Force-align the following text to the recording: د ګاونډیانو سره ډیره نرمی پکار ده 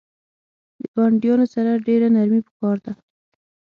د 0.79 0.81
ګاونډیانو 0.95 1.45
سره 1.53 1.81
ډیره 1.87 2.07
نرمی 2.15 2.41
پکار 2.47 2.77
ده 2.85 2.93